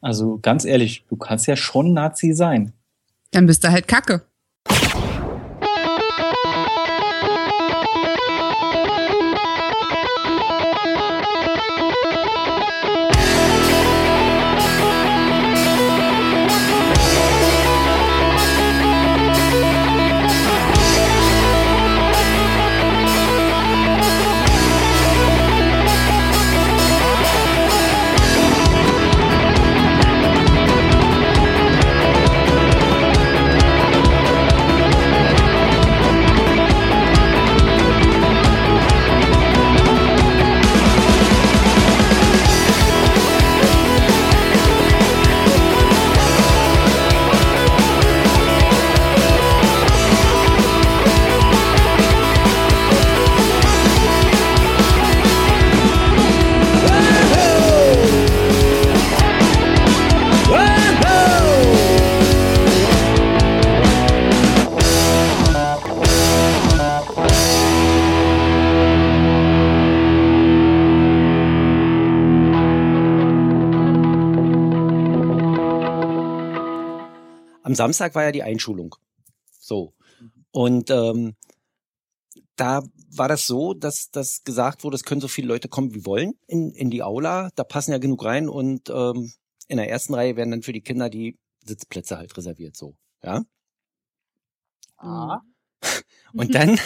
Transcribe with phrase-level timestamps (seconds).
[0.00, 2.72] Also ganz ehrlich, du kannst ja schon Nazi sein.
[3.32, 4.22] Dann bist du halt Kacke.
[77.80, 78.94] Samstag war ja die Einschulung.
[79.58, 79.94] So.
[80.50, 81.34] Und ähm,
[82.54, 82.82] da
[83.16, 86.34] war das so, dass das gesagt wurde, es können so viele Leute kommen, wie wollen
[86.46, 87.48] in, in die Aula.
[87.54, 89.32] Da passen ja genug rein und ähm,
[89.66, 92.76] in der ersten Reihe werden dann für die Kinder die Sitzplätze halt reserviert.
[92.76, 93.46] So, ja.
[94.98, 95.40] Ah.
[96.34, 96.78] Und dann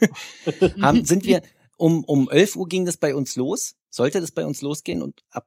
[0.80, 1.42] haben, sind wir
[1.76, 5.22] um um 11 Uhr ging das bei uns los, sollte das bei uns losgehen und
[5.30, 5.46] ab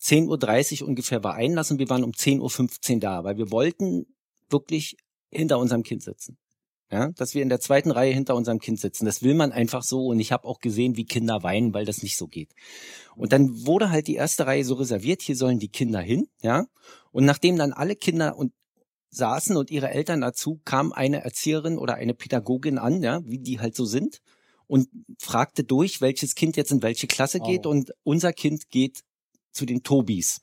[0.00, 4.06] 10.30 Uhr ungefähr war Einlass und wir waren um 10.15 Uhr da, weil wir wollten
[4.50, 4.96] wirklich
[5.30, 6.36] hinter unserem Kind sitzen.
[6.90, 9.04] Ja, dass wir in der zweiten Reihe hinter unserem Kind sitzen.
[9.04, 12.02] Das will man einfach so und ich habe auch gesehen, wie Kinder weinen, weil das
[12.02, 12.54] nicht so geht.
[13.14, 16.64] Und dann wurde halt die erste Reihe so reserviert, hier sollen die Kinder hin, ja?
[17.12, 18.54] Und nachdem dann alle Kinder und
[19.10, 23.60] saßen und ihre Eltern dazu, kam eine Erzieherin oder eine Pädagogin an, ja, wie die
[23.60, 24.20] halt so sind
[24.66, 24.88] und
[25.18, 27.70] fragte durch, welches Kind jetzt in welche Klasse geht Oh.
[27.70, 29.00] und unser Kind geht
[29.52, 30.40] zu den Tobis.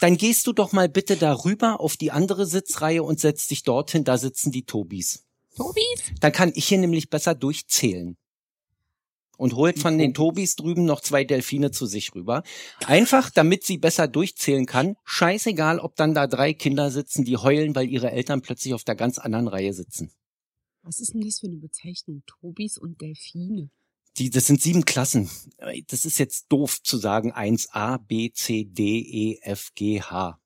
[0.00, 4.04] Dann gehst du doch mal bitte darüber auf die andere Sitzreihe und setz dich dorthin,
[4.04, 5.24] da sitzen die Tobis.
[5.56, 5.84] Tobis?
[6.20, 8.16] Dann kann ich hier nämlich besser durchzählen.
[9.36, 12.42] Und holt von den Tobis drüben noch zwei Delfine zu sich rüber.
[12.84, 14.96] Einfach, damit sie besser durchzählen kann.
[15.04, 18.96] Scheißegal, ob dann da drei Kinder sitzen, die heulen, weil ihre Eltern plötzlich auf der
[18.96, 20.12] ganz anderen Reihe sitzen.
[20.82, 22.22] Was ist denn das für eine Bezeichnung?
[22.26, 23.70] Tobis und Delfine.
[24.20, 25.28] Die, das sind sieben Klassen.
[25.88, 30.38] Das ist jetzt doof zu sagen 1a, b, c, d, e, f, g, h.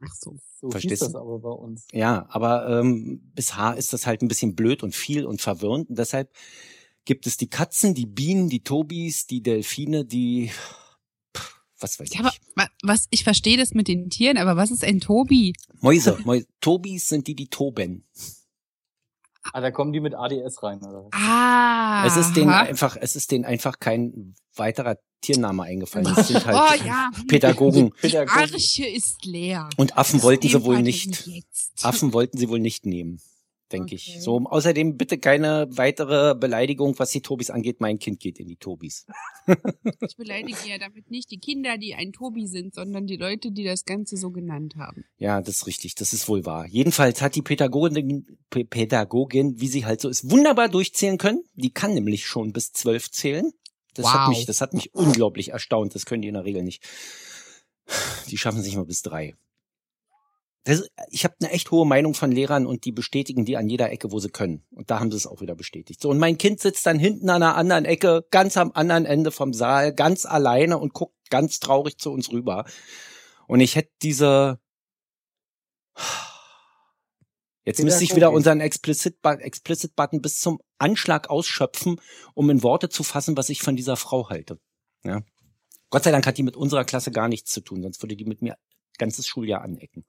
[0.00, 0.36] Ach so.
[0.60, 1.86] So Verstehst das aber bei uns.
[1.92, 5.88] Ja, aber ähm, bis H ist das halt ein bisschen blöd und viel und verwirrend.
[5.90, 6.32] Und deshalb
[7.04, 10.50] gibt es die Katzen, die Bienen, die Tobis, die Delfine, die
[11.36, 12.14] pff, was weiß ich.
[12.14, 15.52] Ja, aber wa- was, ich verstehe das mit den Tieren, aber was ist ein Tobi?
[15.80, 16.46] Mäuse, Mäuse.
[16.60, 18.04] Tobis sind die, die toben.
[19.52, 21.08] Ah, da kommen die mit ADS rein, oder?
[21.12, 22.04] Ah.
[22.06, 26.06] Es ist denen einfach, es ist denen einfach kein weiterer Tiername eingefallen.
[26.16, 27.10] Es sind halt oh ja.
[27.28, 27.86] Pädagogen.
[27.86, 28.38] Die Pädagogen.
[28.38, 29.68] Arche ist leer.
[29.76, 31.28] Und Affen Das wollten sie wohl nicht.
[31.82, 33.20] Affen wollten sie wohl nicht nehmen,
[33.72, 34.10] denke ich.
[34.10, 34.20] Okay.
[34.20, 37.80] So, außerdem bitte keine weitere Beleidigung, was die Tobis angeht.
[37.80, 39.06] Mein Kind geht in die Tobis.
[40.00, 43.64] Ich beleidige ja damit nicht die Kinder, die ein Tobi sind, sondern die Leute, die
[43.64, 45.04] das Ganze so genannt haben.
[45.18, 46.66] Ja, das ist richtig, das ist wohl wahr.
[46.68, 51.42] Jedenfalls hat die Pädagogin, P- Pädagogin, wie sie halt so ist, wunderbar durchzählen können.
[51.54, 53.50] Die kann nämlich schon bis zwölf zählen.
[53.94, 54.36] Das hat Wow.
[54.36, 55.94] mich, das hat mich unglaublich erstaunt.
[55.94, 56.82] Das können die in der Regel nicht.
[58.28, 59.34] Die schaffen sich mal bis drei.
[60.64, 63.90] Das, ich habe eine echt hohe Meinung von Lehrern und die bestätigen die an jeder
[63.90, 64.64] Ecke, wo sie können.
[64.70, 66.00] Und da haben sie es auch wieder bestätigt.
[66.00, 69.32] So, und mein Kind sitzt dann hinten an einer anderen Ecke, ganz am anderen Ende
[69.32, 72.64] vom Saal, ganz alleine und guckt ganz traurig zu uns rüber.
[73.48, 74.60] Und ich hätte diese
[77.64, 82.00] Jetzt müsste ich wieder unseren Explicit-Button Explicit Button bis zum Anschlag ausschöpfen,
[82.34, 84.58] um in Worte zu fassen, was ich von dieser Frau halte.
[85.04, 85.22] Ja.
[85.90, 88.24] Gott sei Dank hat die mit unserer Klasse gar nichts zu tun, sonst würde die
[88.24, 88.56] mit mir
[88.98, 90.04] ganzes Schuljahr anecken.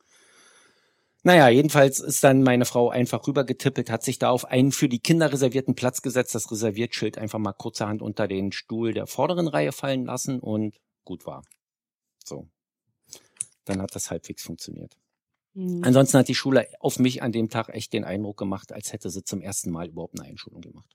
[1.26, 5.00] Naja, jedenfalls ist dann meine Frau einfach rübergetippelt, hat sich da auf einen für die
[5.00, 9.72] Kinder reservierten Platz gesetzt, das Reserviertschild einfach mal kurzerhand unter den Stuhl der vorderen Reihe
[9.72, 11.44] fallen lassen und gut war.
[12.26, 12.50] So.
[13.64, 14.98] Dann hat das halbwegs funktioniert.
[15.54, 15.82] Hm.
[15.84, 19.10] Ansonsten hat die Schule auf mich an dem Tag echt den Eindruck gemacht, als hätte
[19.10, 20.94] sie zum ersten Mal überhaupt eine Einschulung gemacht.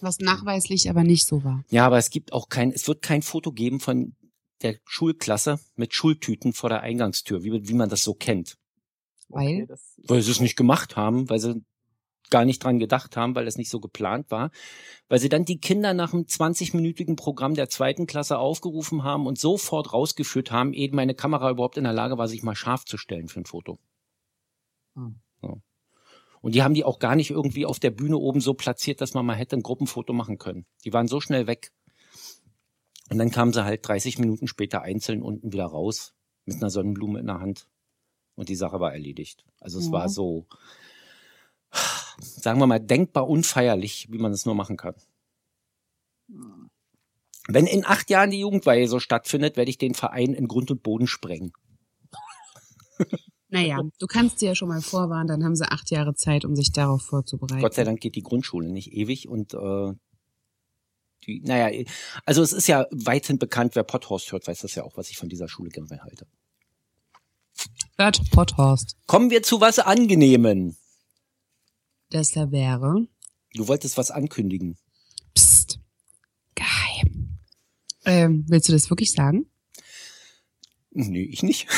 [0.00, 1.62] Was nachweislich aber nicht so war.
[1.68, 4.14] Ja, aber es gibt auch kein, es wird kein Foto geben von
[4.62, 8.56] der Schulklasse mit Schultüten vor der Eingangstür, wie, wie man das so kennt.
[9.28, 9.66] Weil?
[9.66, 11.64] das, Weil sie es nicht gemacht haben, weil sie
[12.30, 14.50] gar nicht dran gedacht haben, weil es nicht so geplant war,
[15.08, 19.38] weil sie dann die Kinder nach einem 20-minütigen Programm der zweiten Klasse aufgerufen haben und
[19.38, 22.96] sofort rausgeführt haben, ehe meine Kamera überhaupt in der Lage war, sich mal scharf zu
[22.96, 23.78] stellen für ein Foto.
[24.94, 25.20] Hm.
[25.40, 25.60] So.
[26.40, 29.14] Und die haben die auch gar nicht irgendwie auf der Bühne oben so platziert, dass
[29.14, 30.66] man mal hätte ein Gruppenfoto machen können.
[30.84, 31.72] Die waren so schnell weg.
[33.10, 36.14] Und dann kamen sie halt 30 Minuten später einzeln unten wieder raus
[36.44, 37.68] mit einer Sonnenblume in der Hand.
[38.34, 39.44] Und die Sache war erledigt.
[39.60, 39.92] Also es Ja.
[39.92, 40.46] war so,
[42.20, 44.94] sagen wir mal, denkbar unfeierlich, wie man es nur machen kann.
[47.48, 50.82] Wenn in acht Jahren die Jugendweihe so stattfindet, werde ich den Verein in Grund und
[50.82, 51.52] Boden sprengen.
[53.48, 56.56] Naja, du kannst sie ja schon mal vorwarnen, dann haben sie acht Jahre Zeit, um
[56.56, 57.62] sich darauf vorzubereiten.
[57.62, 59.92] Gott sei Dank geht die Grundschule nicht ewig und äh,
[61.24, 61.84] die, naja,
[62.24, 65.16] also es ist ja weithin bekannt, wer Potthorst hört, weiß das ja auch, was ich
[65.16, 66.26] von dieser Schule generell halte.
[67.96, 68.96] Hört Potthorst.
[69.06, 70.76] Kommen wir zu was Angenehmen.
[72.10, 73.06] Das da wäre.
[73.54, 74.76] Du wolltest was ankündigen.
[75.34, 75.80] Psst.
[76.54, 77.38] Geheim.
[78.04, 79.46] Ähm, willst du das wirklich sagen?
[80.90, 81.66] Nee, ich nicht.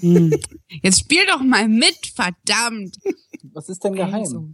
[0.00, 0.34] Hm.
[0.82, 2.96] Jetzt spiel doch mal mit, verdammt.
[3.52, 4.14] Was ist denn geheim?
[4.14, 4.48] Also,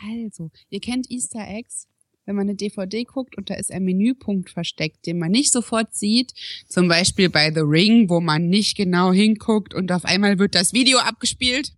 [0.00, 1.88] also, ihr kennt Easter Eggs,
[2.28, 5.94] wenn man eine DVD guckt und da ist ein Menüpunkt versteckt, den man nicht sofort
[5.94, 6.34] sieht.
[6.68, 10.74] Zum Beispiel bei The Ring, wo man nicht genau hinguckt und auf einmal wird das
[10.74, 11.72] Video abgespielt,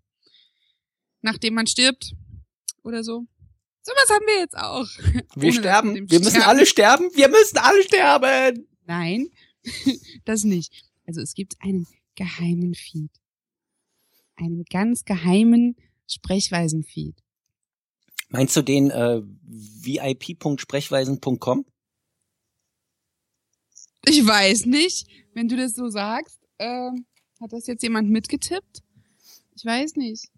[1.23, 2.17] nachdem man stirbt
[2.82, 3.26] oder so.
[3.82, 4.88] Sowas haben wir jetzt auch.
[5.37, 6.11] Wir Ohne sterben.
[6.11, 6.49] Wir müssen Sterben.
[6.49, 7.11] alle sterben.
[7.14, 8.67] Wir müssen alle sterben.
[8.87, 9.29] Nein,
[10.25, 10.73] das nicht.
[11.06, 11.87] Also es gibt einen
[12.17, 13.12] geheimen Feed.
[14.35, 15.76] Einen ganz geheimen
[16.08, 17.14] Sprechweisen-Feed.
[18.31, 21.65] Meinst du den äh, vip.sprechweisen.com?
[24.06, 26.38] Ich weiß nicht, wenn du das so sagst.
[26.59, 27.05] ähm,
[27.41, 28.82] hat das jetzt jemand mitgetippt?
[29.56, 30.29] Ich weiß nicht.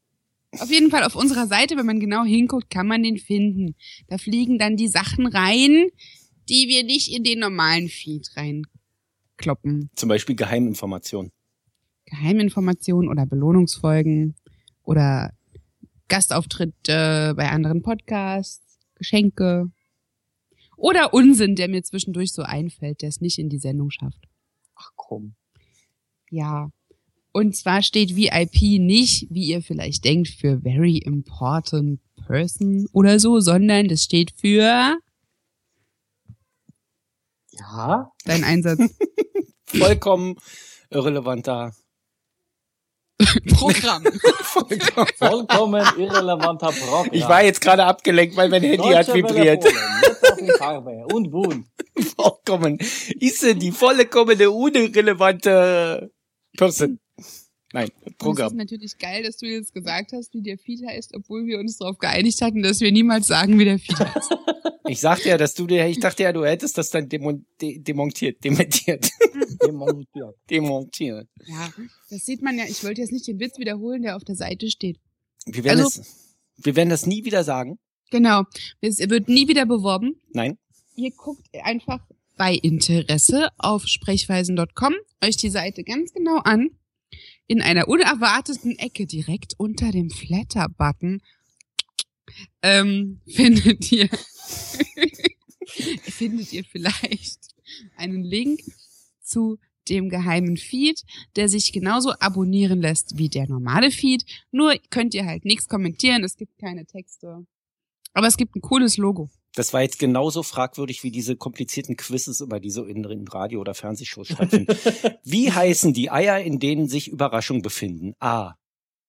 [0.59, 3.75] Auf jeden Fall auf unserer Seite, wenn man genau hinguckt, kann man den finden.
[4.09, 5.89] Da fliegen dann die Sachen rein,
[6.49, 9.91] die wir nicht in den normalen Feed reinkloppen.
[9.97, 11.33] Zum Beispiel Geheiminformationen.
[12.07, 14.35] Geheiminformationen oder Belohnungsfolgen
[14.83, 15.33] oder
[16.13, 19.73] Gastauftritte bei anderen Podcasts, Geschenke
[20.77, 24.29] oder Unsinn, der mir zwischendurch so einfällt, der es nicht in die Sendung schafft.
[24.75, 25.37] Ach komm.
[26.29, 26.69] Ja.
[27.33, 33.41] Und zwar steht VIP nicht, wie ihr vielleicht denkt, für very important person oder so,
[33.41, 34.99] sondern das steht für
[37.53, 38.13] Ja?
[38.27, 38.81] dein Einsatz
[39.65, 40.37] Vollkommen
[40.91, 41.73] irrelevanter.
[43.55, 44.05] Programm.
[44.43, 45.09] Vollkommen.
[45.19, 47.09] Vollkommen irrelevanter Programm.
[47.13, 49.65] Ich war jetzt gerade abgelenkt, weil mein Handy hat Deutsche vibriert.
[50.59, 51.05] Farbe.
[51.13, 51.67] Und Boon.
[52.17, 52.79] Vollkommen.
[53.21, 56.11] Ist denn die vollkommene unirrelevante
[56.57, 56.99] Person?
[57.73, 58.57] Nein, Und es ist Programm.
[58.57, 61.99] natürlich geil, dass du jetzt gesagt hast, wie der Feed heißt, obwohl wir uns darauf
[61.99, 64.31] geeinigt hatten, dass wir niemals sagen, wie der Feed heißt.
[64.89, 67.79] Ich sagte ja, dass du dir, ich dachte ja, du hättest das dann demon, de,
[67.79, 69.09] demontiert, dementiert,
[69.65, 70.35] Demontiert.
[70.51, 71.29] demontiert.
[71.47, 71.73] Ja,
[72.11, 72.65] das sieht man ja.
[72.69, 74.99] Ich wollte jetzt nicht den Witz wiederholen, der auf der Seite steht.
[75.47, 77.79] Wir werden Also- es, wir werden das nie wieder sagen.
[78.11, 78.43] Genau.
[78.81, 80.21] Es wird nie wieder beworben.
[80.33, 80.59] Nein.
[80.97, 82.01] Ihr guckt einfach
[82.37, 86.71] bei Interesse auf sprechweisen.com euch die Seite ganz genau an.
[87.47, 91.21] In einer unerwarteten Ecke direkt unter dem Flatter-Button
[92.63, 94.09] ähm, findet ihr
[96.03, 97.49] findet ihr vielleicht
[97.97, 98.61] einen Link
[99.23, 99.59] zu
[99.89, 101.03] dem geheimen Feed,
[101.37, 104.25] der sich genauso abonnieren lässt wie der normale Feed.
[104.51, 107.47] Nur könnt ihr halt nichts kommentieren, es gibt keine Texte.
[108.13, 109.31] Aber es gibt ein cooles Logo.
[109.55, 113.61] Das war jetzt genauso fragwürdig wie diese komplizierten Quizzes, über die so in, in Radio-
[113.61, 114.75] oder Fernsehshows stattfinden.
[115.25, 118.15] wie heißen die Eier, in denen sich Überraschungen befinden?
[118.19, 118.55] A.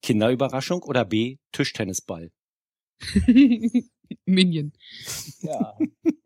[0.01, 1.38] Kinderüberraschung oder B.
[1.53, 2.31] Tischtennisball?
[4.25, 4.73] Minion.
[5.41, 5.77] Ja.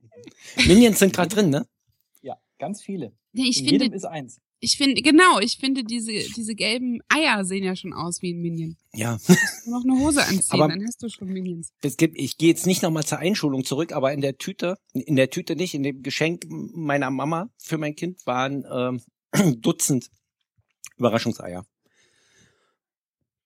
[0.68, 1.68] Minions sind gerade drin, ne?
[2.22, 3.16] ja, ganz viele.
[3.34, 4.42] Nee, ich In finde, jedem ist eins.
[4.60, 8.42] Ich finde, genau, ich finde, diese, diese gelben Eier sehen ja schon aus wie ein
[8.42, 8.76] Minion.
[8.94, 9.18] Ja.
[9.66, 11.72] Nur noch eine Hose anziehen, Aber- dann hast du schon Minions.
[11.82, 15.16] Es gibt, ich gehe jetzt nicht nochmal zur Einschulung zurück, aber in der Tüte, in
[15.16, 19.02] der Tüte nicht, in dem Geschenk meiner Mama für mein Kind waren ähm,
[19.62, 20.10] Dutzend
[20.98, 21.66] Überraschungseier.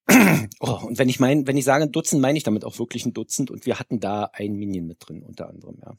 [0.59, 3.05] Oh, und wenn ich mein, wenn ich sage ein Dutzend, meine ich damit auch wirklich
[3.05, 5.95] ein Dutzend und wir hatten da ein Minion mit drin, unter anderem, ja.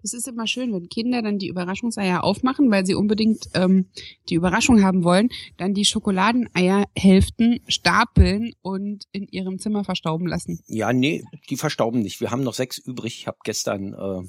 [0.00, 3.86] Das ist immer schön, wenn Kinder dann die Überraschungseier aufmachen, weil sie unbedingt ähm,
[4.28, 10.60] die Überraschung haben wollen, dann die Schokoladeneierhälften stapeln und in ihrem Zimmer verstauben lassen.
[10.66, 12.20] Ja, nee, die verstauben nicht.
[12.20, 13.18] Wir haben noch sechs übrig.
[13.18, 14.28] Ich habe gestern, äh,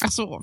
[0.00, 0.40] Ach so,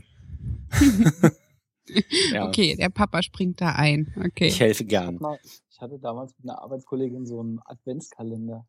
[2.32, 4.14] ja, okay, der Papa springt da ein.
[4.18, 4.48] Okay.
[4.48, 5.20] ich helfe gern.
[5.70, 8.66] Ich hatte damals mit einer Arbeitskollegin so einen Adventskalender.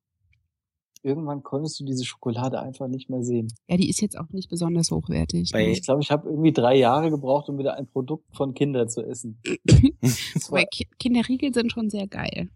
[1.03, 3.49] Irgendwann konntest du diese Schokolade einfach nicht mehr sehen.
[3.69, 5.53] Ja, die ist jetzt auch nicht besonders hochwertig.
[5.53, 5.71] Ne?
[5.71, 9.03] Ich glaube, ich habe irgendwie drei Jahre gebraucht, um wieder ein Produkt von Kindern zu
[9.03, 9.41] essen.
[10.51, 12.49] Weil Ki Kinderriegel sind schon sehr geil.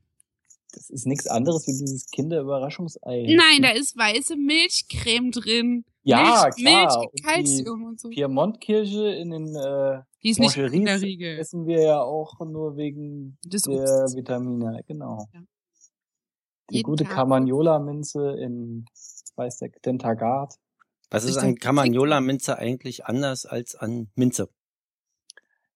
[0.73, 3.23] das ist nichts anderes wie dieses Kinderüberraschungsei.
[3.29, 5.85] Nein, da ist weiße Milchcreme drin.
[6.03, 6.83] Ja, Milch, klar.
[6.83, 8.09] Milch, Und die Calcium und so.
[8.09, 11.39] Piemontkirche in den äh, Die ist nicht Kinderriegel.
[11.39, 14.17] essen wir ja auch nur wegen Des der Obstes.
[14.17, 15.27] Vitamine, genau.
[15.35, 15.41] Ja.
[16.71, 18.85] Die gute Carmagnola-Minze in,
[19.37, 20.55] weiß der, Dentagard.
[21.11, 24.49] Was ist an Carmagnola-Minze eigentlich anders als an Minze?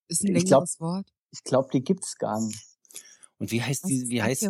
[0.07, 1.07] Ist ein Ich längeres glaub- Wort.
[1.31, 2.63] Ich glaube, die gibt's gar nicht.
[3.37, 4.49] Und wie heißt Was die, wie heißt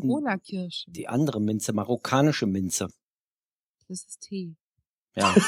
[0.88, 1.74] die andere Minze?
[1.74, 2.90] Marokkanische Minze.
[3.88, 4.56] Das ist Tee.
[5.16, 5.34] Ja.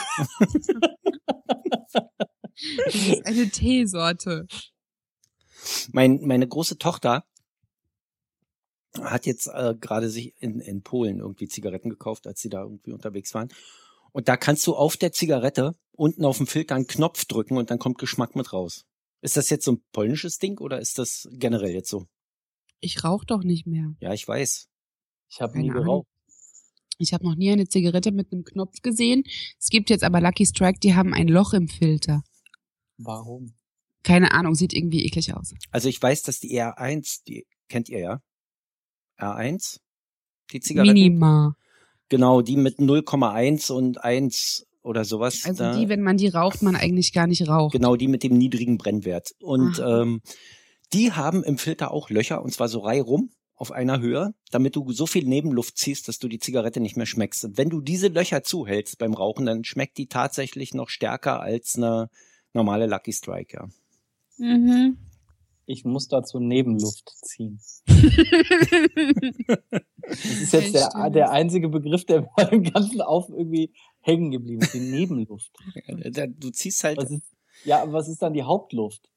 [2.86, 4.48] Das ist eine Teesorte.
[5.92, 7.24] mein, meine große Tochter
[9.02, 12.92] hat jetzt äh, gerade sich in, in Polen irgendwie Zigaretten gekauft, als sie da irgendwie
[12.92, 13.50] unterwegs waren.
[14.12, 17.72] Und da kannst du auf der Zigarette unten auf dem Filter einen Knopf drücken und
[17.72, 18.86] dann kommt Geschmack mit raus.
[19.22, 22.08] Ist das jetzt so ein polnisches Ding oder ist das generell jetzt so?
[22.80, 23.96] Ich rauche doch nicht mehr.
[24.00, 24.70] Ja, ich weiß.
[25.30, 26.08] Ich habe nie geraucht.
[27.00, 29.24] Ich habe noch nie eine Zigarette mit einem Knopf gesehen.
[29.60, 32.24] Es gibt jetzt aber Lucky Strike, die haben ein Loch im Filter.
[32.98, 33.54] Warum?
[34.04, 35.54] Keine Ahnung, sieht irgendwie eklig aus.
[35.72, 38.22] Also ich weiß, dass die R1, die kennt ihr ja?
[39.20, 39.80] R1?
[40.52, 40.94] Die Zigaretten?
[40.94, 41.56] Minima.
[42.10, 45.44] Genau, die mit 0,1 und 1 oder sowas.
[45.46, 47.74] Also da, die, wenn man die raucht, man eigentlich gar nicht raucht.
[47.74, 49.32] Genau, die mit dem niedrigen Brennwert.
[49.42, 50.04] Und Aha.
[50.04, 50.22] ähm,
[50.94, 54.92] die haben im Filter auch Löcher, und zwar so reihum auf einer Höhe, damit du
[54.92, 57.44] so viel Nebenluft ziehst, dass du die Zigarette nicht mehr schmeckst.
[57.44, 61.76] Und wenn du diese Löcher zuhältst beim Rauchen, dann schmeckt die tatsächlich noch stärker als
[61.76, 62.10] eine
[62.54, 63.68] normale Lucky Strike, ja.
[64.38, 64.98] Mhm.
[65.70, 67.60] Ich muss dazu Nebenluft ziehen.
[70.10, 74.32] Das ist jetzt Ja, der, der einzige Begriff, der mir im ganzen Auf irgendwie hängen
[74.32, 74.74] geblieben ist.
[74.74, 75.52] Die Nebenluft.
[76.12, 77.24] Da- Du ziehst halt, Was ist,
[77.66, 79.10] ja, was ist dann die Hauptluft?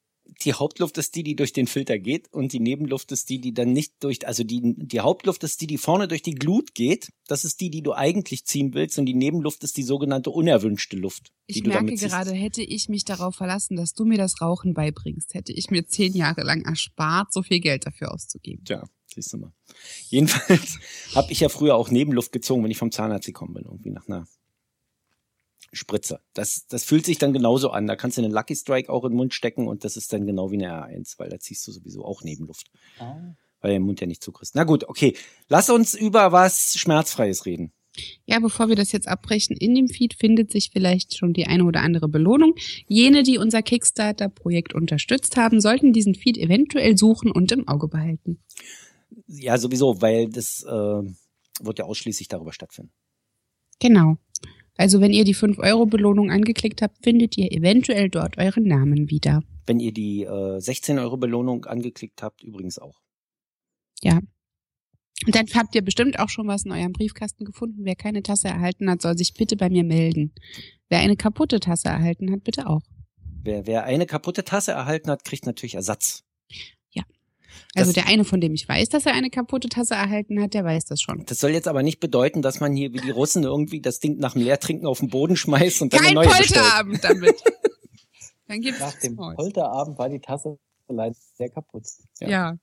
[0.42, 3.52] Die Hauptluft ist die, die durch den Filter geht und die Nebenluft ist die, die
[3.52, 7.12] dann nicht durch, also die, die Hauptluft ist die, die vorne durch die Glut geht.
[7.26, 10.96] Das ist die, die du eigentlich ziehen willst und die Nebenluft ist die sogenannte unerwünschte
[10.96, 14.40] Luft, die Ich du merke gerade, hätte ich mich darauf verlassen, dass du mir das
[14.40, 18.64] Rauchen beibringst, hätte ich mir zehn Jahre lang erspart, so viel Geld dafür auszugeben.
[18.64, 19.52] Tja, siehst du mal.
[20.08, 20.78] Jedenfalls
[21.14, 24.08] habe ich ja früher auch Nebenluft gezogen, wenn ich vom Zahnarzt gekommen bin, irgendwie nach
[24.08, 24.26] einer
[25.72, 26.20] Spritze.
[26.34, 27.86] Das, das fühlt sich dann genauso an.
[27.86, 30.26] Da kannst du einen Lucky Strike auch in den Mund stecken und das ist dann
[30.26, 33.34] genau wie eine R1, weil da ziehst du sowieso auch Nebenluft, Ah.
[33.60, 34.54] weil du den Mund ja nicht zukriegst.
[34.54, 35.16] Na gut, okay.
[35.48, 37.72] Lass uns über was Schmerzfreies reden.
[38.24, 41.64] Ja, bevor wir das jetzt abbrechen, in dem Feed findet sich vielleicht schon die eine
[41.64, 42.54] oder andere Belohnung.
[42.86, 48.38] Jene, die unser Kickstarter-Projekt unterstützt haben, sollten diesen Feed eventuell suchen und im Auge behalten.
[49.26, 52.92] Ja, sowieso, weil das äh, wird ja ausschließlich darüber stattfinden.
[53.80, 54.18] Genau.
[54.80, 59.42] Also wenn ihr die 5-Euro-Belohnung angeklickt habt, findet ihr eventuell dort euren Namen wieder.
[59.66, 62.98] Wenn ihr die äh, 16 Euro Belohnung angeklickt habt, übrigens auch.
[65.26, 67.84] Und dann habt ihr bestimmt auch schon was in eurem Briefkasten gefunden.
[67.84, 70.32] Wer keine Tasse erhalten hat, soll sich bitte bei mir melden.
[70.88, 72.80] Wer eine kaputte Tasse erhalten hat, bitte auch.
[73.42, 76.24] Wer, wer eine kaputte Tasse erhalten hat, kriegt natürlich Ersatz.
[77.74, 80.64] Also der eine, von dem ich weiß, dass er eine kaputte Tasse erhalten hat, der
[80.64, 81.24] weiß das schon.
[81.26, 84.18] Das soll jetzt aber nicht bedeuten, dass man hier wie die Russen irgendwie das Ding
[84.18, 86.60] nach dem Leertrinken auf den Boden schmeißt und dann Kein eine neue bestellt.
[86.60, 87.42] Polterabend damit.
[88.48, 89.34] Dann gibt's Nach dem Maul.
[89.36, 91.84] Polterabend war die Tasse leider sehr kaputt.
[92.18, 92.56] Ja.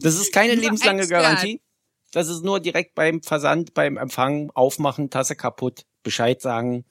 [0.00, 1.06] Das ist keine lebenslange.
[1.06, 1.60] Garantie.
[2.12, 6.86] Das ist nur direkt beim Versand, beim Empfang, aufmachen, Tasse kaputt, Bescheid sagen,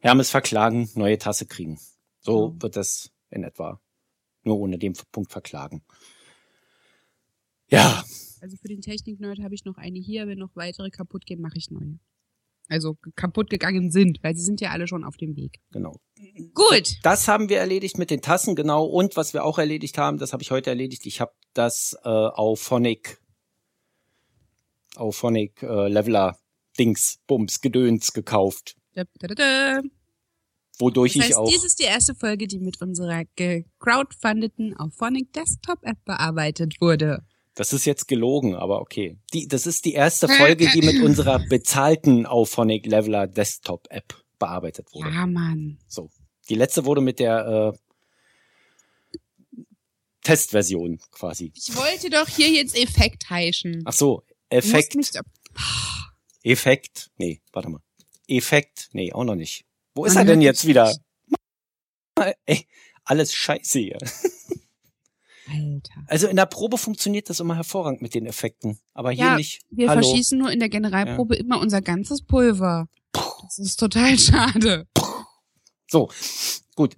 [0.00, 1.78] Hermes verklagen, neue Tasse kriegen.
[2.20, 2.62] So Ja.
[2.62, 3.80] wird das in etwa.
[4.42, 5.82] Nur ohne den Punkt verklagen.
[7.74, 8.04] Ja,
[8.40, 10.26] Also für den Technik-Nerd habe ich noch eine hier.
[10.26, 11.98] Wenn noch weitere kaputt gehen, mache ich neue.
[12.68, 15.60] Also kaputt gegangen sind, weil sie sind ja alle schon auf dem Weg.
[15.70, 15.96] genau.
[16.54, 16.94] Gut.
[17.02, 18.84] Das haben wir erledigt mit den Tassen, genau.
[18.86, 21.04] Und was wir auch erledigt haben, das habe ich heute erledigt.
[21.04, 23.18] Ich habe das äh, auf Phonic,
[24.96, 26.38] auf Phonic äh, Leveler
[26.78, 28.76] Dings, Bums, Gedöns gekauft.
[28.94, 29.82] Da, da, da, da.
[30.78, 31.48] Wodurch Das ich heißt, auch.
[31.50, 37.24] dies ist die erste Folge, die mit unserer gecrowdfundeten Auphonic Desktop App bearbeitet wurde.
[37.54, 39.16] Das ist jetzt gelogen, aber okay.
[39.32, 44.92] Die, das ist die erste Folge, die mit unserer bezahlten Auphonic Leveler Desktop App bearbeitet
[44.92, 45.10] wurde.
[45.10, 45.78] Ja, Mann.
[45.86, 46.10] So.
[46.48, 47.78] Die letzte wurde mit der äh,
[50.22, 51.52] Testversion quasi.
[51.54, 53.82] Ich wollte doch hier jetzt Effekt heischen.
[53.84, 54.96] Ach so, Effekt.
[56.42, 57.10] Effekt.
[57.16, 57.80] Nee, warte mal.
[58.26, 58.88] Effekt.
[58.92, 59.64] Nee, auch noch nicht.
[59.94, 60.94] Wo ist Man er denn jetzt wieder?
[62.46, 62.66] Ey,
[63.04, 63.98] alles scheiße hier.
[65.48, 66.04] Alter.
[66.06, 69.62] Also in der Probe funktioniert das immer hervorragend mit den Effekten, aber hier Ja, nicht.
[69.70, 70.02] Wir Hallo.
[70.02, 72.88] verschießen nur in der Generalprobe immer unser ganzes Pulver.
[73.12, 74.86] Das ist total schade.
[75.86, 76.10] So,
[76.74, 76.96] gut.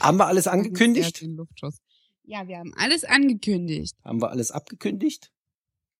[0.00, 1.24] Haben wir alles angekündigt?
[2.24, 3.96] Ja, wir haben alles angekündigt.
[4.04, 5.30] Haben wir alles abgekündigt?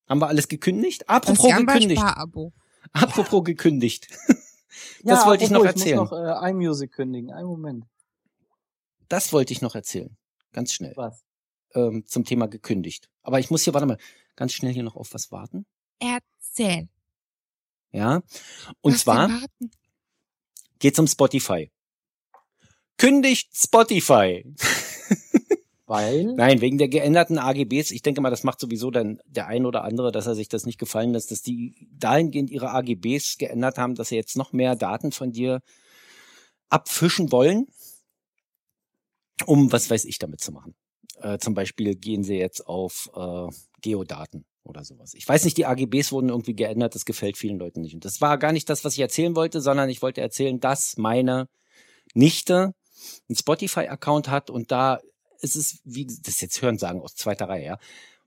[0.09, 1.03] Haben wir alles gekündigt?
[1.03, 2.01] Das Apropos Jamba gekündigt.
[2.01, 2.53] Sparabo.
[2.93, 4.09] Apropos gekündigt.
[5.03, 5.95] Das wollte ich noch erzählen.
[5.95, 7.31] Ich muss noch äh, iMusic kündigen.
[7.33, 7.85] Einen Moment.
[9.09, 10.17] Das wollte ich noch erzählen.
[10.53, 10.93] Ganz schnell.
[10.97, 11.25] Was?
[11.75, 13.09] Ähm, zum Thema gekündigt.
[13.23, 13.99] Aber ich muss hier, warte mal,
[14.37, 15.67] ganz schnell hier noch auf was warten.
[15.99, 16.89] Erzähl.
[17.93, 18.23] Ja.
[18.81, 19.31] Und Was zwar
[20.79, 21.71] geht's um Spotify.
[22.99, 24.45] Kündigt Spotify.
[25.87, 26.33] Weil?
[26.35, 27.91] Nein, wegen der geänderten AGBs.
[27.91, 30.65] Ich denke mal, das macht sowieso dann der ein oder andere, dass er sich das
[30.65, 34.77] nicht gefallen lässt, dass die dahingehend ihre AGBs geändert haben, dass sie jetzt noch mehr
[34.77, 35.61] Daten von dir
[36.71, 37.67] abfischen wollen,
[39.47, 40.75] um was weiß ich damit zu machen.
[41.21, 43.49] Äh, zum Beispiel gehen sie jetzt auf äh,
[43.81, 45.15] Geodaten oder sowas.
[45.15, 47.95] Ich weiß nicht, die AGBs wurden irgendwie geändert, das gefällt vielen Leuten nicht.
[47.95, 50.97] Und das war gar nicht das, was ich erzählen wollte, sondern ich wollte erzählen, dass
[50.97, 51.49] meine
[52.15, 52.75] Nichte
[53.29, 55.01] einen Spotify-Account hat und da
[55.41, 57.79] ist es, wie das jetzt hören sagen aus zweiter Reihe, ja.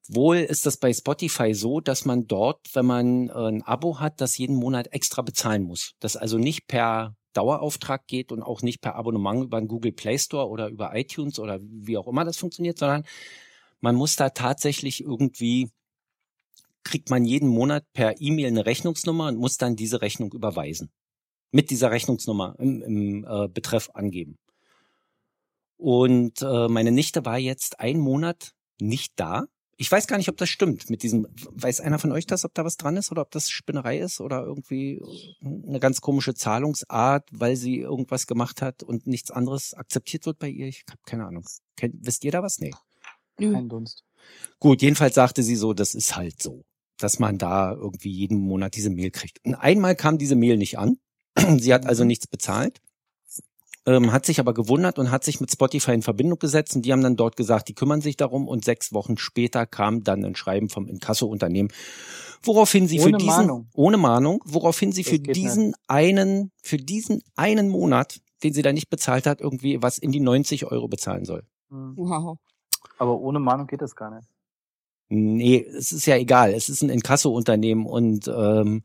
[0.10, 4.22] Wohl ist das bei Spotify so, dass man dort, wenn man äh, ein Abo hat,
[4.22, 5.96] das jeden Monat extra bezahlen muss.
[6.00, 10.18] Das also nicht per Dauerauftrag geht und auch nicht per Abonnement über den Google Play
[10.18, 13.04] Store oder über iTunes oder wie auch immer das funktioniert, sondern
[13.80, 15.70] man muss da tatsächlich irgendwie
[16.88, 20.90] kriegt man jeden Monat per E-Mail eine Rechnungsnummer und muss dann diese Rechnung überweisen.
[21.52, 24.38] Mit dieser Rechnungsnummer im, im äh, Betreff angeben.
[25.78, 29.46] Und äh, meine Nichte war jetzt einen Monat nicht da.
[29.80, 31.28] Ich weiß gar nicht, ob das stimmt mit diesem.
[31.52, 34.20] Weiß einer von euch das, ob da was dran ist oder ob das Spinnerei ist
[34.20, 35.02] oder irgendwie
[35.44, 40.50] eine ganz komische Zahlungsart, weil sie irgendwas gemacht hat und nichts anderes akzeptiert wird bei
[40.50, 40.68] ihr?
[40.68, 41.46] Ich habe keine Ahnung.
[41.76, 42.60] Kennt, wisst ihr da was?
[42.60, 42.72] Nee.
[43.38, 44.04] Kein Dunst.
[44.60, 46.66] Gut, jedenfalls sagte sie so, das ist halt so,
[46.98, 49.44] dass man da irgendwie jeden Monat diese Mail kriegt.
[49.46, 50.98] Und einmal kam diese Mail nicht an.
[51.60, 52.82] Sie hat also nichts bezahlt,
[53.88, 56.92] ähm, hat sich aber gewundert und hat sich mit Spotify in Verbindung gesetzt und die
[56.92, 60.36] haben dann dort gesagt, die kümmern sich darum und sechs Wochen später kam dann ein
[60.36, 61.72] Schreiben vom Inkasso-Unternehmen,
[62.44, 63.70] woraufhin sie für Ohne diesen, Mahnung.
[63.74, 68.74] ohne Mahnung, woraufhin sie Das für diesen einen, für diesen einen Monat, den sie da
[68.74, 71.44] nicht bezahlt hat, irgendwie was in die 90 Euro bezahlen soll.
[71.70, 71.94] Hm.
[71.96, 72.38] Wow.
[73.00, 74.28] Aber ohne Mahnung geht das gar nicht.
[75.10, 76.54] Nee, es ist ja egal.
[76.54, 78.84] Es ist ein Inkasso-Unternehmen und ähm,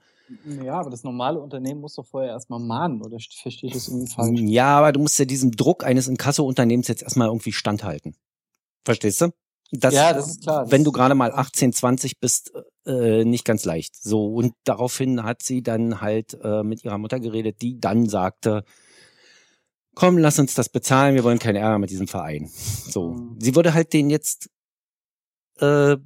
[0.65, 4.13] Ja, aber das normale Unternehmen muss doch vorher erstmal mahnen, oder verstehe ich das irgendwie
[4.13, 4.41] falsch?
[4.41, 8.15] ja, aber du musst ja diesem Druck eines Inkasso-Unternehmens jetzt erstmal irgendwie standhalten.
[8.85, 9.31] Verstehst du?
[9.73, 10.63] Das, Ja, das ist klar.
[10.63, 12.53] Das Wenn du gerade mal 18, 20 bist,
[12.85, 13.97] äh, nicht ganz leicht.
[13.97, 18.65] So, und daraufhin hat sie dann halt äh, mit ihrer Mutter geredet, die dann sagte,
[19.95, 22.51] komm, lass uns das bezahlen, wir wollen keinen Ärger mit diesem Verein.
[22.89, 23.13] So.
[23.13, 23.37] Mhm.
[23.41, 24.51] Sie würde halt den jetzt,
[25.59, 25.97] äh,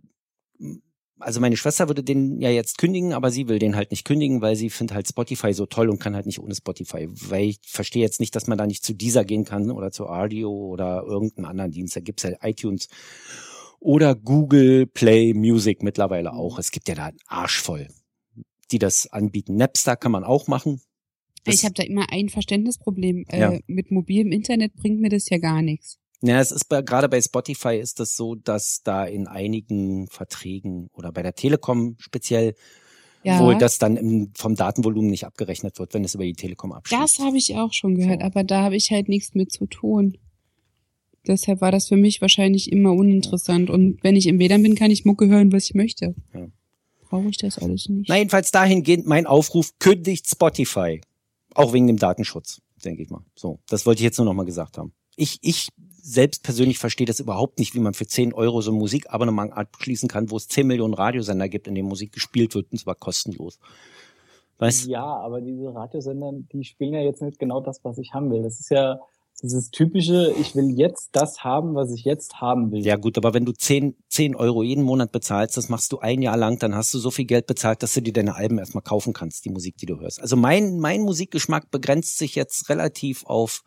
[1.19, 4.41] also meine Schwester würde den ja jetzt kündigen, aber sie will den halt nicht kündigen,
[4.43, 7.09] weil sie findet halt Spotify so toll und kann halt nicht ohne Spotify.
[7.11, 10.07] Weil ich verstehe jetzt nicht, dass man da nicht zu dieser gehen kann oder zu
[10.07, 11.97] Audio oder irgendeinen anderen Dienst.
[11.97, 12.89] Da gibt's ja iTunes
[13.81, 16.59] oder Google Play Music mittlerweile auch.
[16.59, 17.89] Es gibt ja da einen Arsch voll,
[18.73, 19.57] die das anbieten.
[19.57, 20.81] Napster kann man auch machen.
[21.45, 23.25] Das- ich habe da immer ein Verständnisproblem.
[23.29, 23.59] Äh, Ja.
[23.67, 25.99] Mit mobilem Internet bringt mir das ja gar nichts.
[26.27, 30.89] Ja, es ist bei, gerade bei Spotify ist das so, dass da in einigen Verträgen
[30.93, 32.55] oder bei der Telekom speziell
[33.23, 36.73] Ja, wohl das dann im, vom Datenvolumen nicht abgerechnet wird, wenn es über die Telekom
[36.73, 37.03] abschließt.
[37.03, 38.27] das habe ich auch schon gehört, So.
[38.27, 40.17] aber da habe ich halt nichts mit zu tun.
[41.27, 43.69] Deshalb war das für mich wahrscheinlich immer uninteressant.
[43.69, 46.15] Und wenn ich im WLAN bin, kann ich Mucke hören, was ich möchte.
[46.33, 46.47] Ja.
[47.09, 48.09] Brauche ich das alles nicht.
[48.09, 51.01] Na, jedenfalls dahingehend mein Aufruf, kündigt Spotify.
[51.55, 53.25] Auch wegen dem Datenschutz, denke ich mal.
[53.35, 54.93] So, das wollte ich jetzt nur noch mal gesagt haben.
[55.17, 55.69] Ich, ich
[56.07, 60.09] selbst persönlich verstehe das überhaupt nicht, wie man für 10 Euro so ein Musikabonnement abschließen
[60.09, 63.59] kann, wo es 10 Millionen Radiosender gibt, in denen Musik gespielt wird, und zwar kostenlos.
[64.59, 68.31] Weißt Ja, aber diese Radiosender, die spielen ja jetzt nicht genau das, was ich haben
[68.31, 68.43] will.
[68.43, 69.01] Das ist ja
[69.43, 72.87] dieses typische, ich will jetzt das haben, was ich jetzt haben will.
[72.87, 76.23] Ja gut, aber wenn du 10, 10 Euro jeden Monat bezahlst, das machst du ein
[76.23, 78.85] Jahr lang, dann hast du so viel Geld bezahlt, dass du dir deine Alben erstmal
[78.85, 80.21] kaufen kannst, die Musik, die du hörst.
[80.21, 83.63] Also mein, mein Musikgeschmack begrenzt sich jetzt relativ auf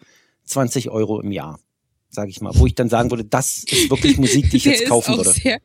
[0.46, 1.60] 20 Euro im Jahr,
[2.10, 4.88] sage ich mal, wo ich dann sagen würde, das ist wirklich Musik, die ich jetzt
[4.88, 5.34] kaufen würde.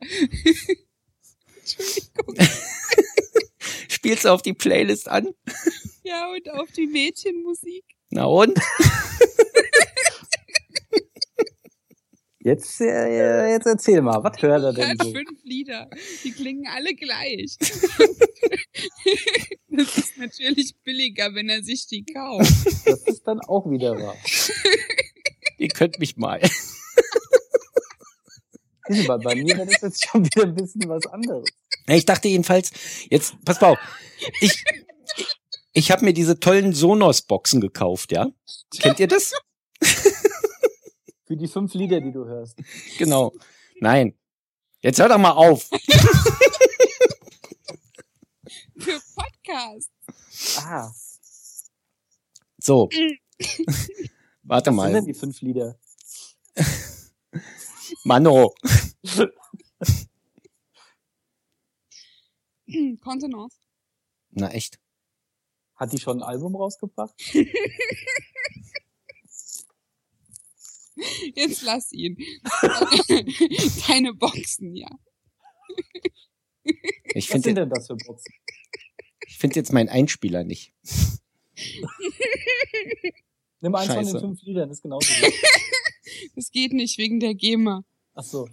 [3.87, 5.29] Spielst du auf die Playlist an?
[6.03, 7.83] Ja, und auf die Mädchenmusik.
[8.11, 8.57] Na und?
[12.45, 15.11] Jetzt, äh, jetzt erzähl mal, was hört er denn Hört so?
[15.11, 15.89] fünf Lieder.
[16.23, 17.57] Die klingen alle gleich.
[19.67, 22.53] das ist natürlich billiger, wenn er sich die kauft.
[22.85, 24.15] Das ist dann auch wieder wahr.
[25.57, 26.41] Ihr könnt mich mal.
[28.87, 31.49] Aber bei mir das jetzt schon wieder ein bisschen was anderes.
[31.87, 32.71] Ich dachte jedenfalls,
[33.09, 33.79] jetzt, pass mal auf,
[34.41, 34.63] ich,
[35.73, 38.27] ich habe mir diese tollen Sonos-Boxen gekauft, ja?
[38.79, 39.33] Kennt ihr das?
[41.25, 42.59] Für die fünf Lieder, die du hörst.
[42.97, 43.33] Genau.
[43.79, 44.15] Nein.
[44.81, 45.67] Jetzt hör doch mal auf.
[48.77, 49.89] Für Podcast.
[50.59, 50.91] Ah,
[52.57, 52.89] So.
[54.47, 55.07] Warte was sind denn mal.
[55.07, 55.79] die fünf Lieder?
[58.03, 58.53] Mano.
[63.01, 63.57] Kontenance.
[64.31, 64.79] Na echt.
[65.75, 67.13] Hat die schon ein Album rausgebracht?
[71.35, 72.17] Jetzt lass ihn.
[73.87, 74.87] Deine Boxen, ja.
[76.63, 78.33] Ich Was finde sind denn das für Boxen?
[79.27, 80.73] ich find jetzt meinen Einspieler nicht.
[83.61, 84.11] Nimm eins von Scheiße.
[84.13, 85.07] den fünf Liedern, ist genauso.
[86.35, 87.83] Das geht nicht wegen der GEMA.
[88.13, 88.47] Ach so.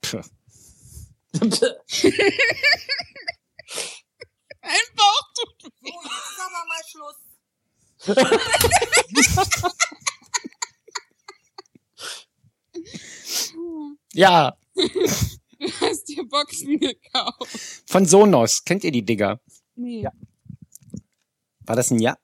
[0.00, 0.20] Puh.
[4.60, 5.22] Einfach.
[5.34, 5.42] So,
[5.82, 7.16] jetzt ist aber mal Schluss.
[14.14, 17.82] Ja, Du hast dir Boxen gekauft.
[17.86, 18.64] von Sonos.
[18.64, 19.40] Kennt ihr die Digger?
[19.76, 20.02] Nee.
[20.02, 20.12] Ja.
[21.60, 22.18] War das ein Ja?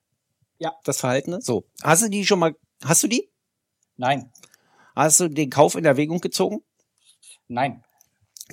[0.59, 0.75] Ja.
[0.85, 1.40] Das Verhaltene?
[1.40, 1.64] So.
[1.83, 3.31] Hast du die schon mal, hast du die?
[3.97, 4.31] Nein,
[4.94, 6.59] Hast du den Kauf in Erwägung gezogen?
[7.47, 7.83] nein.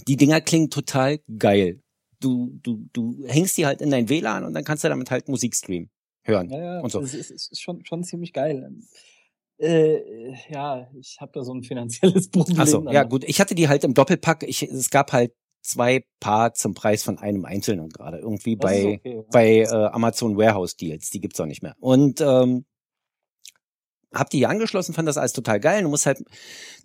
[0.07, 1.81] Die Dinger klingen total geil.
[2.19, 5.27] Du, du, du hängst die halt in dein WLAN und dann kannst du damit halt
[5.29, 5.89] Musik streamen,
[6.23, 6.49] hören.
[6.49, 6.99] Ja, ja, Und so.
[7.01, 8.69] es ist, ist schon, schon ziemlich geil.
[9.57, 12.59] Äh, ja, ich habe da so ein finanzielles Problem.
[12.59, 13.23] Achso, ja gut.
[13.23, 14.43] Ich hatte die halt im Doppelpack.
[14.43, 15.33] Ich, es gab halt
[15.65, 18.19] zwei Paar zum Preis von einem einzelnen gerade.
[18.19, 19.23] Irgendwie Das bei, okay, ja.
[19.31, 21.09] bei äh, Amazon Warehouse Deals.
[21.09, 21.75] Die gibt's auch nicht mehr.
[21.79, 22.65] Und ähm,
[24.13, 25.83] hab die hier angeschlossen, fand das alles total geil.
[25.83, 26.23] Du musst halt,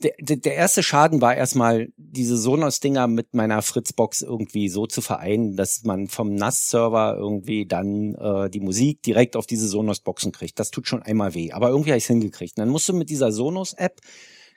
[0.02, 5.56] der, der, erste Schaden war erstmal, diese Sonos-Dinger mit meiner Fritzbox irgendwie so zu vereinen,
[5.56, 10.58] dass man vom NAS-Server irgendwie dann äh, die Musik direkt auf diese Sonos-Boxen kriegt.
[10.58, 11.52] Das tut schon einmal weh.
[11.52, 12.58] Aber irgendwie habe ich hingekriegt.
[12.58, 14.00] Und dann musst du mit dieser Sonos-App,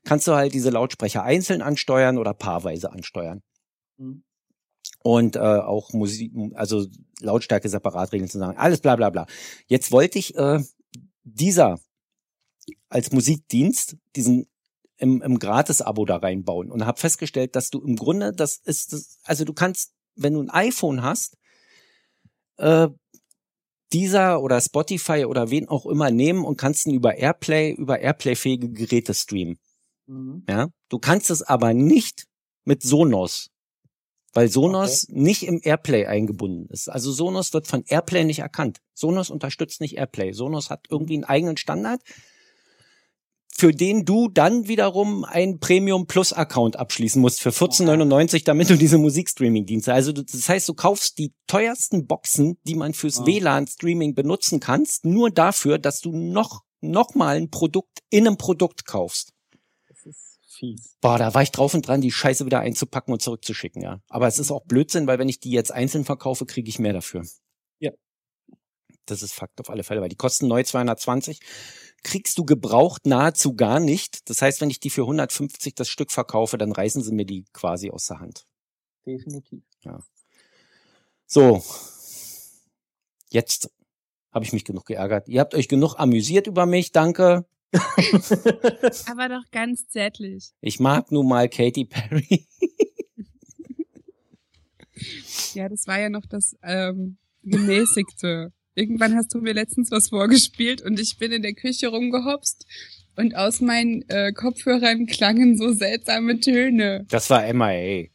[0.03, 3.43] kannst du halt diese Lautsprecher einzeln ansteuern oder paarweise ansteuern
[3.97, 4.23] Hm.
[5.03, 6.88] und äh, auch Musik, also
[7.19, 9.27] Lautstärke separat regeln zu sagen, alles bla bla bla.
[9.67, 10.63] Jetzt wollte ich äh,
[11.23, 11.79] dieser
[12.89, 14.47] als Musikdienst diesen
[14.97, 19.19] im, im Gratis-Abo da reinbauen und habe festgestellt, dass du im Grunde, das ist, das,
[19.23, 21.38] also du kannst, wenn du ein iPhone hast,
[22.58, 22.88] äh,
[23.91, 28.71] dieser oder Spotify oder wen auch immer nehmen und kannst ihn über Airplay, über Airplay-fähige
[28.71, 29.60] Geräte streamen.
[30.08, 30.45] Mhm.
[30.49, 32.25] Ja, du kannst es aber nicht
[32.63, 33.49] mit Sonos,
[34.34, 36.89] weil Sonos nicht im Airplay eingebunden ist.
[36.89, 38.80] Also Sonos wird von Airplay nicht erkannt.
[38.93, 40.34] Sonos unterstützt nicht Airplay.
[40.34, 42.02] Sonos hat irgendwie einen eigenen Standard,
[43.56, 48.76] für den du dann wiederum einen Premium Plus Account abschließen musst für 14,99, damit du
[48.76, 49.93] diese Musikstreaming-Dienste.
[49.93, 53.26] Also das heißt, du kaufst die teuersten Boxen, die man fürs Ah.
[53.28, 58.86] WLAN-Streaming benutzen kannst, nur dafür, dass du noch noch mal ein Produkt in einem Produkt
[58.86, 59.33] kaufst.
[60.63, 60.95] Fies.
[61.02, 64.02] Boah, da war ich drauf und dran, die Scheiße wieder einzupacken und zurückzuschicken, ja.
[64.08, 66.93] Aber es ist auch Blödsinn, weil wenn ich die jetzt einzeln verkaufe, kriege ich mehr
[66.93, 67.23] dafür.
[67.80, 67.91] Ja.
[69.06, 71.41] Das ist Fakt auf alle Fälle, weil die kosten neu 220,
[72.02, 74.30] kriegst du gebraucht nahezu gar nicht.
[74.30, 77.43] Das heißt, wenn ich die für 150 das Stück verkaufe, dann reißen sie mir die
[77.52, 78.45] quasi aus der Hand.
[79.06, 79.63] Definitiv.
[81.26, 81.62] So.
[83.30, 83.69] Jetzt
[84.32, 85.28] habe ich mich genug geärgert.
[85.28, 87.45] Ihr habt euch genug amüsiert über mich, danke.
[89.09, 90.51] Aber doch ganz zärtlich.
[90.62, 92.47] Ich mag nun mal Katy Perry.
[95.53, 98.53] Ja, das war ja noch das ähm, gemäßigte.
[98.75, 102.65] Irgendwann hast du mir letztens was vorgespielt und ich bin in der Küche rumgehopst
[103.15, 107.05] und aus meinen äh, Kopfhörern klangen so seltsame Töne.
[107.09, 108.07] Das war MIA.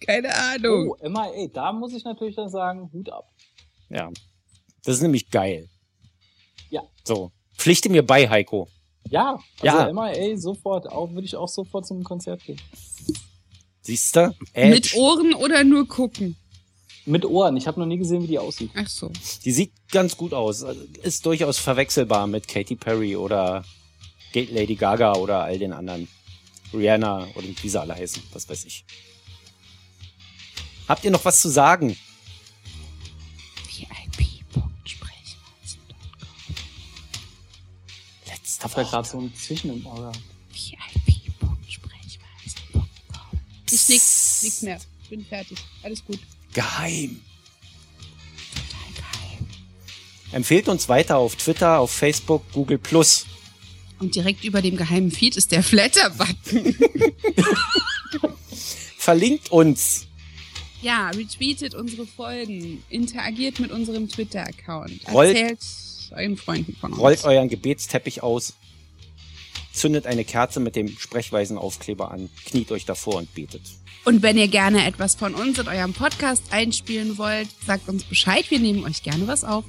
[0.00, 0.90] Keine Ahnung.
[0.90, 3.28] Oh, MIA, da muss ich natürlich dann sagen, Hut ab.
[3.88, 4.10] Ja.
[4.84, 5.68] Das ist nämlich geil.
[6.70, 6.82] Ja.
[7.04, 7.32] So.
[7.58, 8.68] Pflichte mir bei, Heiko.
[9.10, 9.92] Ja, also Ja.
[9.92, 12.60] MIA sofort, auch würde ich auch sofort zum Konzert gehen.
[13.82, 14.34] Siehst du?
[14.54, 16.36] Mit Ohren oder nur gucken?
[17.06, 18.70] Mit Ohren, ich habe noch nie gesehen, wie die aussieht.
[18.74, 19.10] Ach so.
[19.44, 20.64] Die sieht ganz gut aus.
[21.02, 23.64] Ist durchaus verwechselbar mit Katy Perry oder
[24.34, 26.06] Lady Gaga oder all den anderen.
[26.74, 28.22] Rihanna oder wie sie alle heißen.
[28.34, 28.84] Was weiß ich.
[30.86, 31.96] Habt ihr noch was zu sagen?
[38.58, 40.10] Ich habe da gerade so ein Zwischen im Ohr.
[40.52, 42.88] VIP.sprechweisen.com
[43.70, 44.80] Ist nix, nix mehr.
[45.08, 45.58] Bin fertig.
[45.82, 46.18] Alles gut.
[46.52, 47.22] Geheim.
[48.54, 49.38] Total geil.
[50.32, 53.26] Empfehlt uns weiter auf Twitter, auf Facebook, Google Plus.
[54.00, 56.76] Und direkt über dem geheimen Feed ist der Flatter-Button.
[58.98, 60.06] Verlinkt uns.
[60.82, 65.34] Ja, retweetet unsere Folgen, interagiert mit unserem Twitter-Account, Rollt-
[66.10, 67.00] erzählt euren Freunden von uns.
[67.00, 68.54] Rollt euren Gebetsteppich aus.
[69.72, 72.30] Zündet eine Kerze mit dem Sprechweisenaufkleber an.
[72.46, 73.62] Kniet euch davor und betet.
[74.04, 78.50] Und wenn ihr gerne etwas von uns in eurem Podcast einspielen wollt, sagt uns Bescheid,
[78.50, 79.64] wir nehmen euch gerne was auf.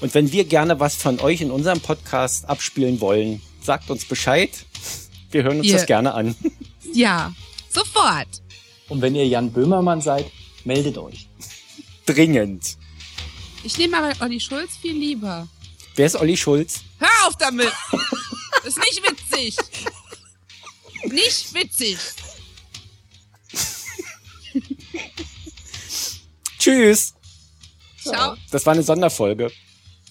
[0.00, 4.50] Und wenn wir gerne was von euch in unserem Podcast abspielen wollen, sagt uns Bescheid.
[5.30, 6.34] Wir hören uns Ihr- das gerne an.
[6.94, 7.32] Ja,
[7.70, 8.28] sofort.
[8.90, 10.26] Und wenn ihr Jan Böhmermann seid,
[10.66, 11.26] meldet euch.
[12.04, 12.76] Dringend.
[13.64, 15.48] Ich nehme aber Olli Schulz viel lieber.
[15.94, 16.80] Wer ist Olli Schulz?
[16.98, 17.72] Hör auf damit!
[18.64, 19.56] Das ist nicht witzig!
[21.04, 21.98] Nicht witzig!
[26.58, 27.14] Tschüss.
[28.02, 28.36] Ciao.
[28.50, 29.50] Das war eine Sonderfolge.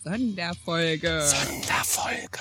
[0.03, 1.25] Sonderfolge.
[1.25, 2.39] Sonderfolge.